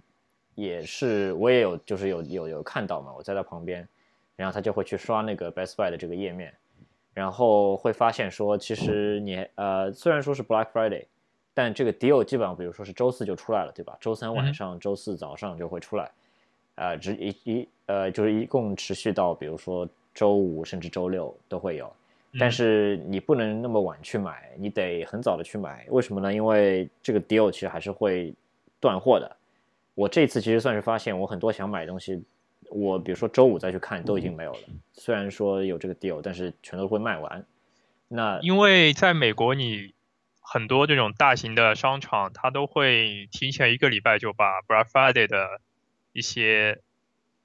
[0.55, 3.89] 也是我也有就是有有有看到嘛，我在他旁边，
[4.37, 6.55] 然后他就会去刷那个 Best Buy 的这个页面，
[7.13, 11.07] 然后会发现说，其实你呃虽然说是 Black Friday，
[11.53, 13.97] 但这个 deal 基本上比如说是周四就出来了，对吧？
[14.01, 16.11] 周三晚上、周四早上就会出来，
[16.77, 21.93] 啊，只一一呃就是一共持续到比如说周五甚至周六都会有。
[22.39, 25.85] 但嗯是你不能那么晚去买，你得很早的去买。
[25.91, 26.33] 为什么呢？
[26.33, 28.33] 因为这个 deal 其实还是会
[28.79, 29.37] 断货的。
[29.97, 32.23] 我这次其实算是发现，我很多想买的东西，
[32.71, 34.61] 我比如说周五再去看都已经没有了。
[34.95, 37.45] 虽然说有这个 deal，但是全都会卖完。
[38.09, 39.95] 那因为在美国，你
[40.41, 45.61] 很多这种大型的商场，它都会提前一个礼拜就把 Black Friday 的
[46.13, 46.81] 一些，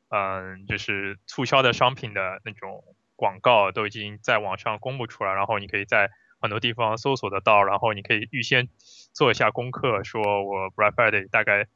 [0.10, 2.84] 嗯，就是促销的商品的那种
[3.16, 6.10] 广告都已经在网上公布出来，然后你可以在
[6.40, 8.68] 很多地方搜索得到，然后你可以预先
[9.14, 11.68] 做一下功课，说我 Black Friday 大概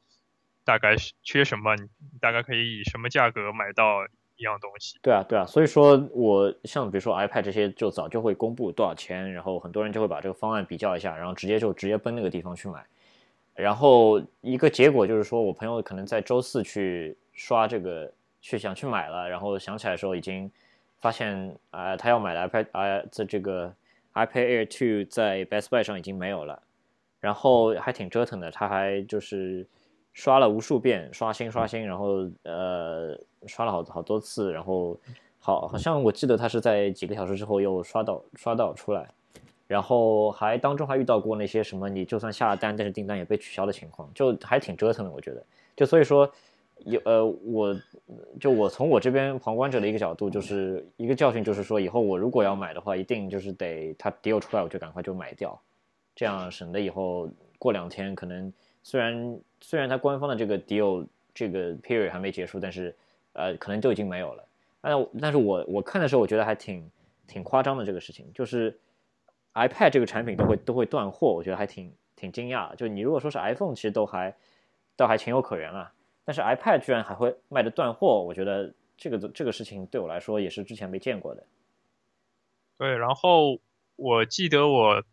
[0.70, 1.88] 大概缺什么，你
[2.20, 4.06] 大概可以以什么价格买到。
[4.36, 12.82] 一样东西，对啊，对啊，所以说我像比如说 iPad 这些，就早就会公布多少钱，然后很多人就会把这个方案比较一下，然后直接就直接奔那个地方去买，
[13.54, 20.50] 然后一个结果就是说我朋友可能在周四去刷这个去想去买了，然后想起来的时候已经
[21.02, 23.70] 发现啊，他要买的 iPad 啊，在这个
[24.14, 26.62] iPad Air Two 在 Best Buy 上已经没有了，
[27.20, 29.66] 然后还挺折腾的，他还就是
[30.20, 33.18] 刷了无数遍，刷新刷新，然后呃。
[33.46, 34.94] 刷了好好多次，然后
[35.38, 39.08] 好好像我记得他是在几个小时之后又刷到刷到出来，
[39.66, 45.10] 然后还当中还遇到过那些什么你就算下了单，但是订单也被取消的情况，就还挺折腾的。
[45.10, 45.42] 我觉得，
[45.74, 46.30] 就所以说
[46.84, 47.74] 有呃，我
[48.38, 55.58] 就我从我这边旁观者的一个角度，就是一个教训，就是说以后我如果要买的话，一定就是得它 deal 出来，我就赶快就买掉，
[56.14, 57.26] 这样省得以后
[57.58, 62.94] 过两天可能虽然虽然它官方的这个 deal 这个 period 还没结束，但是。
[63.32, 64.44] 呃，可能就已经没有了。
[64.80, 66.90] 但但是我我看的时候，我觉得还挺
[67.28, 68.76] 挺夸张的这个事情，就是
[69.54, 72.74] iPad 这个产品都会都会断货，我觉得还挺挺惊讶。
[72.74, 74.34] 就你如果说是 iPhone，其实都还
[74.96, 75.92] 倒还情有可原了，
[76.24, 81.46] 但是 iPad 居然还会卖的断货，我觉得这个这个事情对我来说也是之前没见过的。
[82.78, 83.60] 对，然后
[83.94, 85.04] 我记得我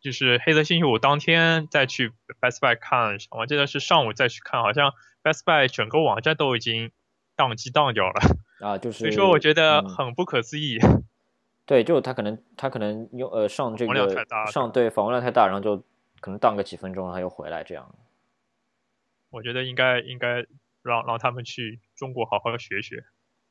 [0.00, 6.90] 就是黑色星期五当天再去 Best Buy 看，我记得是上午再去看，好像 Best Buy 整个网站都已经。
[7.38, 8.14] 宕机宕掉了
[8.58, 10.76] 啊，就是 所以说我觉得很不可思议。
[11.64, 15.76] 对，就他可能他可能用呃上这个上对访问量太大，然后就
[16.18, 17.94] 可能宕个几分钟，然后又回来这样。
[19.30, 20.44] 我觉得应该应该
[20.82, 23.04] 让让他们去中国好好学学。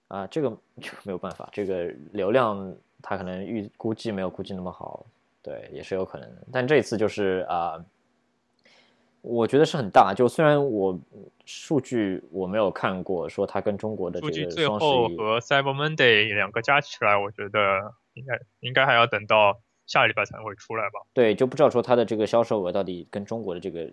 [0.10, 5.06] 啊，这个就没有办法，这个流量他可能预估计没有估计那么好，
[5.42, 6.44] 对，也是有可能的。
[6.52, 7.84] 但这次就是啊。
[9.22, 10.98] 我觉得是很大，就虽然我
[11.44, 21.02] 数据我没有看过，说它跟中国的这个最后和 Cyber Monday 两个加起来，我觉得应该应该还要等到下礼拜才会出来吧。
[21.14, 23.92] 对，就不知道说它的这个销售额到底跟中国的这个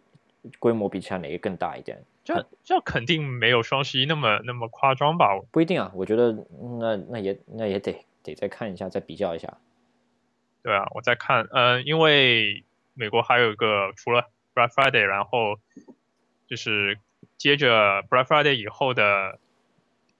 [0.60, 2.00] 规模比起来哪个更大一点。
[2.22, 5.36] 这这肯定没有双十一那么那么夸张吧？
[5.50, 6.32] 不一定啊，我觉得
[6.78, 9.58] 那那也那也得得再看一下，再比较一下。
[10.64, 14.28] 对啊，我在看，嗯，因为美国还有一个除了。
[14.54, 15.58] Black Friday，然后
[16.46, 16.96] 就是
[17.36, 19.40] 接着 Black Friday 以后的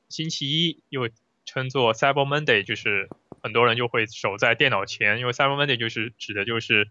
[0.09, 1.09] 星期一，又
[1.45, 3.09] 称作 Cyber Monday，就是
[3.41, 6.89] 很多人就会守在电脑前，因为 Cyber Monday 就是指的就是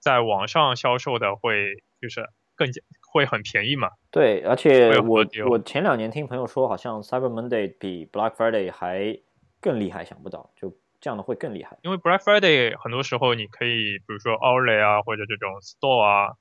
[0.00, 3.92] 在网上销售的会就是更加会很便宜嘛。
[4.10, 9.18] 对，而且我我前两年听朋友说，好像 Cyber Monday 比 Black Friday 还
[9.62, 10.76] 更厉害，想不到就。
[11.06, 11.78] 这样的会更厉害。
[11.82, 16.34] 因为 Black Friday 很多时候你可以，比如说 Olay 啊，或者这种 Store 啊。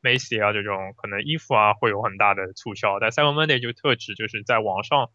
[0.00, 5.10] Macy 啊，这种可能衣服啊会有很大的促销，但 Cyber Monday 就特指就是在网上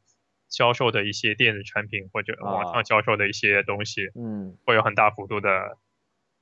[0.50, 5.50] 销售的一些电子产品或者网上销售的一些东西，嗯，会有很大幅度的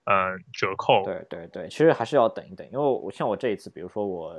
[0.06, 1.04] 嗯折扣。
[1.06, 4.34] 对对对，其实还是要等一等，因为我像我这一次，比如说我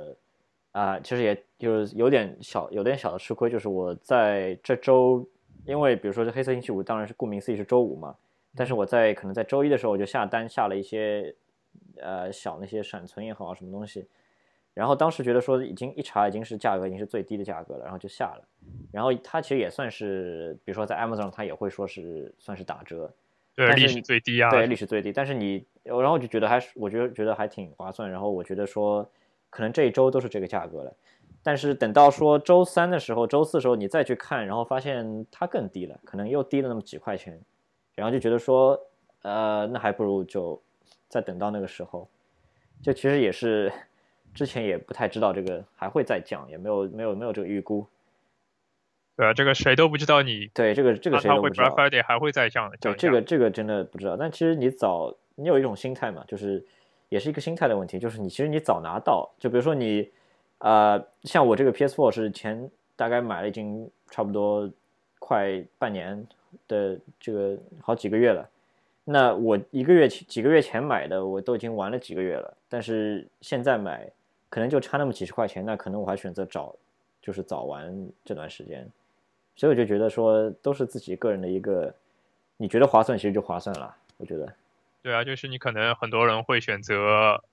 [0.73, 5.25] 啊，其实也就是有点小有点小的吃亏，就是我在这周，
[5.65, 8.15] 因为比如说这黑色星期五当然是顾名思义是周五嘛，
[8.55, 11.35] 但是我在可能在周一的时候我就下单下了一些。
[11.97, 14.07] 呃，小那些闪存也好啊，什么东西，
[14.75, 18.47] 然后当时觉得说已经一查已经是价格已经是最低的价格了，然后就下了，
[18.91, 23.11] 然后它其实也算是，比如说在 Amazon 它也会说是算是打折，
[23.55, 29.07] 对，历史最低啊，对，历史最低，但是你，然后就觉得还是我觉得觉得还挺划算，然后我觉得说
[29.49, 30.95] 可能这一周都是这个价格了，
[31.43, 37.39] 但是等到说周三的时候，周四的时候你再去看，然后发现它更低了，可能又低了那么几块钱，
[37.93, 38.79] 然后就觉得说，
[39.21, 40.59] 呃，那还不如就。
[41.09, 42.09] 再等到那个时候，
[42.81, 43.71] 就其实也是
[44.33, 47.85] 之前也不太知道这个还会再降，也没有没有没有这个预估。
[49.15, 51.69] 对啊，这个谁都不知道你对这个这个谁都不知道。
[52.03, 52.67] 还会再降？
[52.81, 54.17] 对，这个这个真的不知道。
[54.17, 56.65] 但其实你早，你有一种心态嘛，就是
[57.09, 60.09] 也是一个心态的问题，就是你其实你早拿到，就比如说你
[60.63, 64.69] 啊，像我这个 PS4 是前大概买了已经差不多
[65.19, 66.25] 快半年
[66.69, 68.49] 的这个好几个月了。
[69.03, 72.55] 那我一个月前几个月前买的，我都已经玩了几个月了。
[72.69, 74.09] 但是现在买，
[74.49, 76.73] 可能就差那么几十块钱，那可能我还选择早，
[77.21, 78.89] 就是早玩这段时间。
[79.57, 81.93] 所以我就觉得说，都是自己个人的一个，
[82.55, 83.93] 你觉得划算，其实就划算了。
[84.15, 84.55] 我觉得。
[85.01, 87.43] 对啊，就是你可能很多人会选择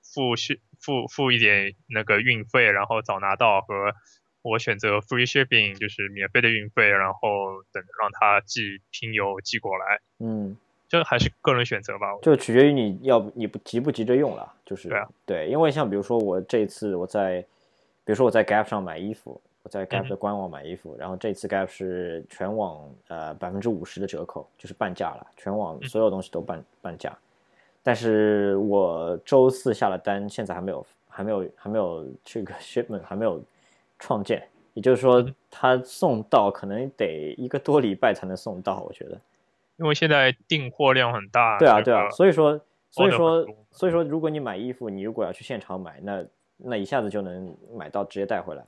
[0.00, 3.94] 付是付付一点那个运费，然后早拿到，和
[4.42, 10.00] 我选择 free shipping，就是免费的运费，然后等让他寄拼邮寄过来。
[10.18, 10.56] 嗯。
[10.88, 17.40] 这还是个人选择吧，就取决于你要你不急不急着用了，就是对啊，对，因为像比如说我这一次我在，
[18.04, 27.16] 比如说我在 Gap 上买衣服，我在 Gap 的官网买衣服，然后这次 Gap 是全网呃百分之五十的折扣，就是半价了，全网所有东西都半半价，
[27.82, 33.42] 但是我周四下了单，现在还没有还没有还没有这个 shipment 还没有
[33.98, 39.20] 创建，也就是说它送到可能得一个多礼拜才能送到，我觉得。
[39.78, 46.24] 因为现在订货量很大，对啊，对啊，所以说，所以说，所以说，如果你买衣服，你如果要去现场买，那
[46.58, 48.64] 那一下子就能买到，直接带回来。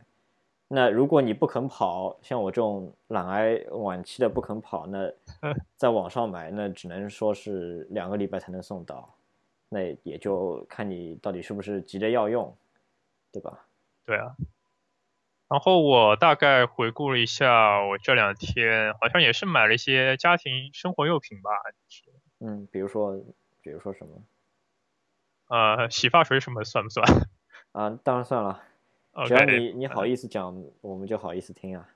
[0.75, 5.09] 那如果你不肯跑，像我这种懒癌晚期的不肯跑，那
[5.79, 9.15] 在网上买，那只能说是两个礼拜才能送到，
[9.69, 12.53] 那也就看你到底是不是急着要用，
[13.31, 13.67] 对吧？
[14.05, 14.35] 对啊。
[15.49, 21.51] 然后我大概回顾了一下，我这两天好像也是买了一些家庭生活用品吧。
[22.41, 23.17] 嗯，比如说，
[23.63, 24.23] 比如说什么？
[25.47, 27.07] 呃，洗发水什么算不算？
[27.71, 28.61] 啊，当然算了。
[29.27, 31.89] 只要你你好意思讲，我们就好意思听啊。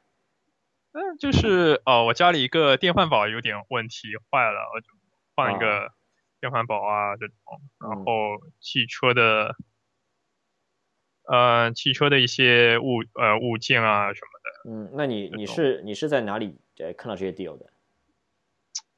[0.92, 4.86] 嗯，就是哦，我家里一个电饭煲有点问题，坏了，我就
[5.34, 5.92] 换一个
[6.40, 7.36] 电饭煲啊这种。
[7.78, 9.56] 然后汽车的。
[11.30, 14.70] 呃，汽车的一些物呃物件啊什么的。
[14.70, 17.66] 嗯，那你你是你是在哪里呃看到这些 deal 的？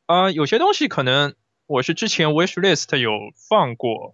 [0.07, 1.35] 啊，有些东西可能
[1.67, 3.11] 我是之前 wish list 有
[3.49, 4.11] 放过，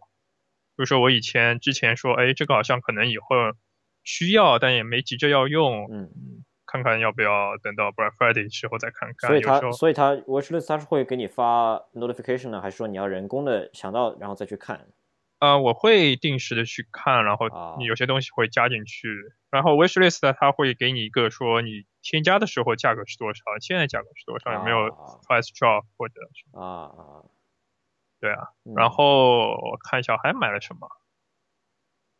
[0.77, 3.27] 比如说我以前之前说，哎，这个好像可能以后
[4.07, 5.87] 需要，但也没急着要用。
[5.92, 6.09] 嗯，
[6.64, 9.29] 看看要不要等到 Black Friday 时候再看看。
[9.29, 14.87] 所以它所以他 wish list 他是会给你发 notification 呢，还是说你要人工的想到然后再去看？
[15.38, 17.47] 呃，我会定时的去看，然后
[17.79, 19.09] 你有些东西会加进去，
[19.51, 24.79] 然后 wish list 它会给你一个说你添加的时候价格是多少，现在价格是多少，有没有
[25.29, 26.14] price drop 或者
[26.53, 27.23] 啊啊，
[28.19, 30.88] 对啊，然后我看一下还买了什么，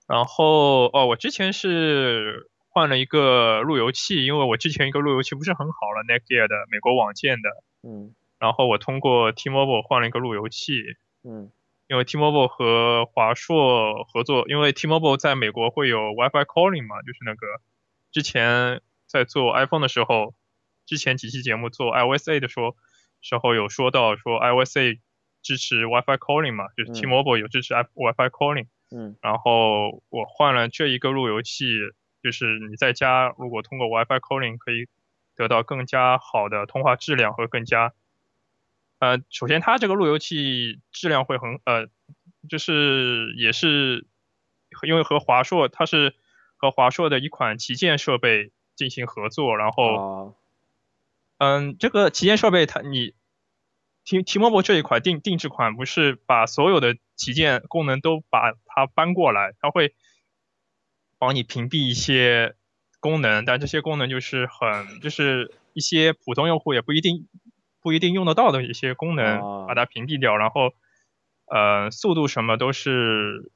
[0.07, 7.51] 然后哦，我之前是换了一个路由器，因为我之前一个路由器不是很好了，Netgear 的美国网建的，
[7.83, 10.83] 嗯，然后我通过 T-Mobile 换了一个路由器，
[11.25, 11.51] 嗯。
[11.89, 17.47] 因为 T-Mobile 和华硕合作，因为 T-Mobile 在美国会有 WiFi calling 嘛，就是那个
[18.11, 20.35] 之前在做 iPhone 的时候，
[20.85, 22.75] 之前几期节目做 iOSA 的时候
[23.21, 24.99] 时候有说到说 iOSA
[25.43, 28.67] 支持 WiFi calling 嘛，就是 T-Mobile 有支持 WiFi calling。
[28.91, 29.17] 嗯。
[29.21, 31.67] 然后我换了这一个路由器，
[32.23, 34.87] 就是你在家如果通过 WiFi calling 可以
[35.35, 37.93] 得到更加好的通话质量和更加。
[38.99, 41.89] 呃，首先它这个路由器质量会很呃，
[42.49, 44.07] 就是也是
[44.87, 46.15] 因为和华硕它是
[46.57, 50.35] 和华硕的一款旗舰设备进行合作，然后，
[51.37, 53.13] 嗯，这个旗舰设备它你
[54.07, 59.95] T T-Mobile 这一款定定制款不是把所有的旗舰功能都把它搬过来，它会
[61.19, 62.55] 帮你屏蔽一些
[63.01, 67.29] 功能，但这些功能就是很就是一些普通用户也不一定。
[67.83, 69.39] 不一定用得到的一些功能，
[69.69, 70.73] 把它屏蔽掉，然后，
[71.45, 73.49] 呃，速度什么都是，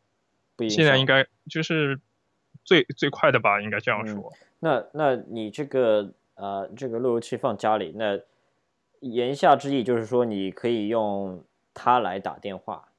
[0.68, 2.00] 现在应该就是
[2.62, 4.32] 最最快的吧，应该这样说。
[4.60, 8.20] 那那你这个呃这个路由器放家里，那
[9.00, 12.92] 言下之意就是说你可以用它来打电话，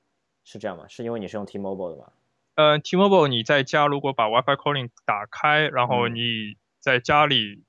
[0.44, 0.88] 是这样吗？
[0.88, 2.12] 是因为你是用 T-Mobile 的吗？
[2.56, 7.64] 呃，T-Mobile 你在家如果把 WiFi calling 打开，然后你在家里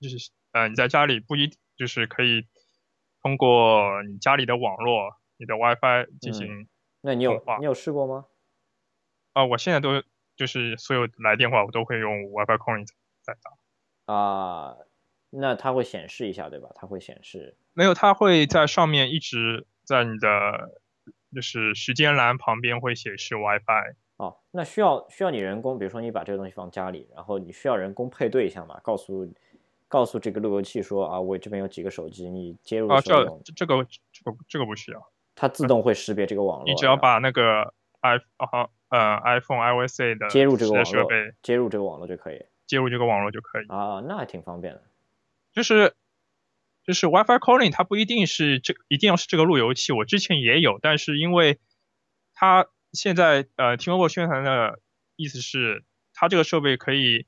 [0.00, 2.46] 就是呃你在家里不一就是可以。
[3.24, 6.66] 通过你家里的网络，你的 WiFi 进行，
[7.02, 8.26] 那你有你有试过吗？
[9.32, 10.02] 啊，我现在都
[10.34, 12.84] 就是所有来电话我都会用 WiFi calling
[13.20, 14.12] 在打。
[14.12, 14.76] 啊，
[15.30, 16.70] 那它会显示一下对吧？
[16.74, 17.56] 它会显示。
[17.74, 20.72] 没有，它会在上面一直在你的
[21.34, 23.94] 就是时间栏旁边会显示 WiFi。
[24.16, 28.80] 哦，那需要需要你人工，比如说你把这个东西放家里，然后你需要人工配对一下嘛？
[28.82, 29.32] 告诉。
[29.88, 33.12] 告诉这个路由器说啊，我这边有几个手机，你接入啊，这
[33.54, 36.64] 这个这个这个不需要，它自动会识别这个网络。
[36.64, 41.10] 你只要把那个 i 啊呃 iPhone iOS 的接入这个网络，
[41.42, 44.80] 接入这个网络就可以，接入这个网络就可以啊，那还挺方便的。
[45.52, 45.92] 就是
[46.84, 51.58] 就是 WiFi calling 它不一定是这一定要是这个路由器，我之前也有，但是因为
[52.34, 54.80] 它现在呃 T-Mobile 宣传的。
[55.16, 57.26] 意思是它这个设备可以，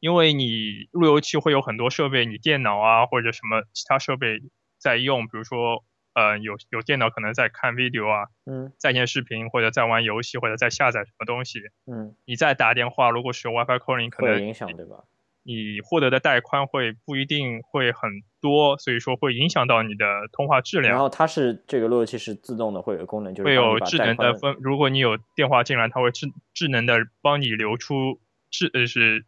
[0.00, 4.42] 因为你路由器会有很多设备，你电脑啊或者什么其他设备
[4.78, 15.04] 在用，比如说呃有有电脑可能在看 video 啊，嗯在线视频或者在玩游戏或者在下载什么东西，嗯，你再打电话，如果使用 WiFi calling 可能会有影响，对吧？
[15.44, 20.92] 你获得的带宽会不一定会很多，所以说会影响到你的通话质量。
[20.92, 28.18] 然后它是这个路由器是自动的，会有功能，就是会有智能的分，如果你有电话进来，它会智智能的帮你留出
[28.50, 29.24] 智呃是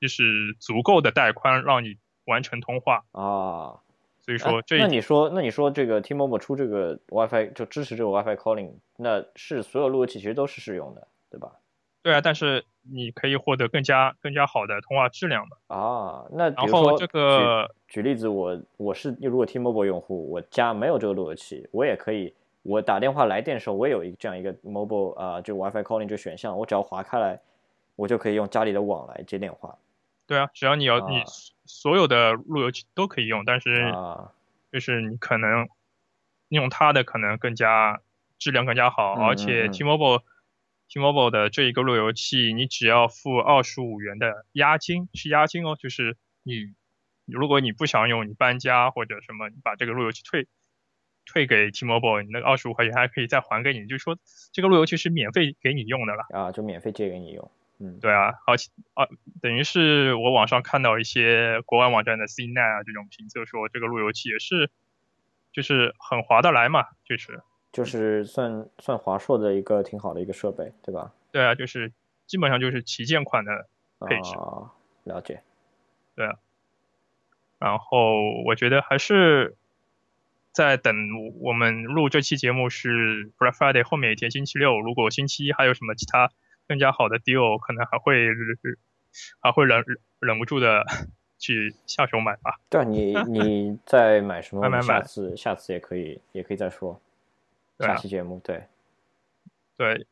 [0.00, 3.04] 就是足够的带宽，让你完成通话。
[3.12, 3.80] 啊。
[4.20, 11.52] 所以哎说这一那你说，那你说这个 T-Mobile 出这个 WiFi 就支持这个 WiFi calling，那是所有路由器其实都是适用的，对吧？
[12.02, 15.56] 对啊，但是你可以获得更加更加好的通话质量嘛。
[15.76, 27.40] 啊，那然后这个举举例子，我我是如果 T-Mobile 用户，我家没有这个路由器，我也可以，我打电话来电的时候，我也有一个这样一个 mobile 啊、就 WiFi calling 这个选项，我只要划开来，
[27.96, 29.76] 我就可以用家里的网来接电话
[30.26, 31.24] 对啊，只要你要、你啊
[31.64, 34.32] 所有的路由器都可以用，但是啊
[34.70, 35.68] 就是你可能
[36.48, 38.00] 用它的可能更加
[38.38, 39.72] 质量更加好，嗯而且嗯嗯
[40.88, 46.74] T-Mobile 的这一个路由器，你只要付二十五元的押金，是押金哦，就是你
[47.26, 50.46] 如果你不想用，你搬家或者什么，你把这个路由器退
[51.26, 54.16] 退给 T-Mobile，你那个二十五块钱还可以再还给你，就是说
[54.50, 56.24] 这个路由器是免费给你用的了。
[56.30, 59.06] 啊，就免费借给你用，嗯对啊，而且啊，
[59.42, 64.70] 等于是我网上看到一些国外网站的 CNET 啊这种评测说，这个路由器也是，
[65.52, 67.42] 就是很划得来嘛，就是
[67.72, 71.12] 就是算算华硕的一个挺好的一个设备，对吧？
[71.32, 71.92] 对啊，就是
[72.26, 73.66] 基本上就是旗舰款的
[74.00, 74.34] 配置。
[74.36, 74.72] 啊，
[75.04, 75.42] 了解，
[76.14, 76.36] 对啊
[77.58, 78.14] 然后
[78.46, 79.56] 我觉得还是
[80.52, 80.94] 在等
[81.40, 86.30] 我们录这期节目是 Black Friday 后面一天星期六，如果星期一还有什么其他
[86.68, 88.28] 更加好的 deal，可能还会
[89.40, 89.84] 还会忍
[90.20, 90.84] 忍不住的
[91.38, 92.60] 去下手买吧。
[92.70, 94.62] 对啊，你 你在买什么？
[94.64, 97.00] 我们下买买下次下次也可以也可以再说，
[97.78, 98.64] 下期节目对，
[99.76, 100.06] 对，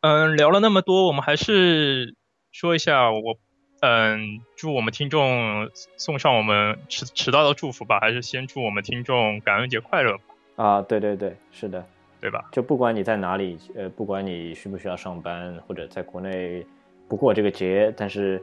[0.00, 2.14] 嗯，聊了那么多，我们还是
[2.52, 3.36] 说一下我，
[3.80, 10.24] 嗯，祝我们听众送上我们迟迟到的祝福吧，还是先祝我们听众感恩节快乐吧，
[10.56, 11.84] 啊，对对对，是的，
[12.20, 12.48] 对吧？
[12.52, 16.64] 就不管你在哪里，呃，不管你需不需要上班，或者在国内
[17.08, 18.40] 不过这个节，但是，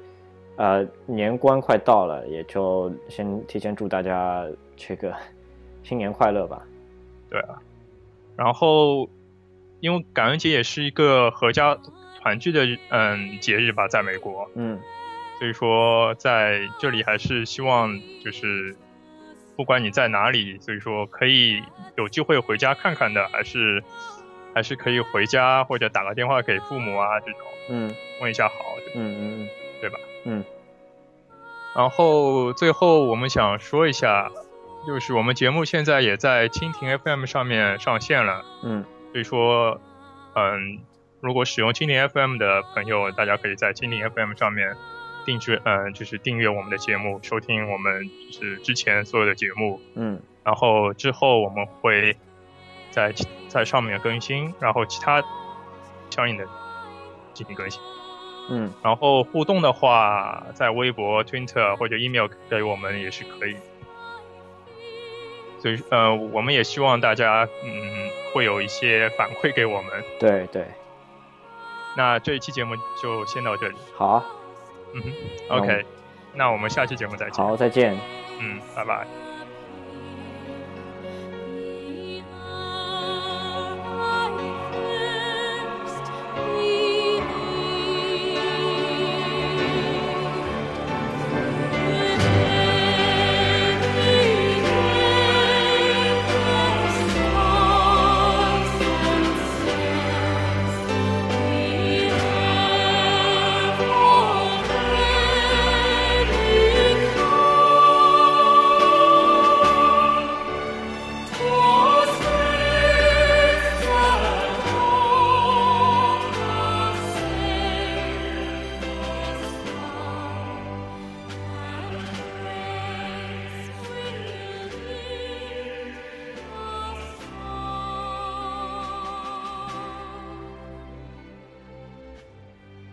[0.57, 4.45] 呃，年关快到了，也就先提前祝大家
[4.75, 5.15] 这个
[5.81, 6.61] 新年快乐吧。
[7.29, 7.61] 对啊，
[8.37, 9.09] 然后
[9.79, 11.77] 因为感恩节也是一个合家
[12.19, 14.79] 团聚的嗯节日吧，在美国，嗯。
[15.39, 18.75] 所以说在这里还是希望就是
[19.55, 21.61] 不管你在哪里，所以说可以
[21.97, 23.83] 有机会回家看看的，还是
[24.53, 27.95] 还是可以回家或者打个电话给父母啊这种嗯。
[28.21, 28.53] 问一下好，
[28.95, 29.49] 嗯嗯。
[29.81, 29.97] 对吧？
[30.25, 30.43] 嗯。
[31.75, 34.29] 然后最后我们想说一下，
[34.87, 39.79] 就是我们节目现在也在蜻蜓 FM 上面上线了，嗯所以说
[40.35, 40.79] 嗯，
[41.21, 44.75] 如果使用蜻蜓 FM 的朋友，大家可以在蜻蜓 FM 上面。
[45.23, 52.17] 定制，嗯，就是订阅我们的节目，收听我们就是之前所有的节目，嗯然后之后我们会
[52.89, 53.13] 在
[53.47, 55.23] 在上面更新，然后其他
[56.09, 56.47] 相应的
[57.35, 57.79] 进行更新。
[58.49, 63.55] 嗯然后互动的话，在微博、Twitter 或者 email 给我们也是可以。
[65.61, 70.03] 所以呃，我们也希望大家嗯会有一些反馈给我们。
[70.19, 70.65] 对对，
[71.95, 73.75] 那这一期节目就先到这里。
[73.95, 74.25] 好啊
[74.93, 75.01] 嗯
[75.49, 75.85] ，OK，
[76.33, 77.45] 那我们下期节目再见。
[77.45, 77.97] 好，再见。
[78.39, 79.30] 嗯，拜拜。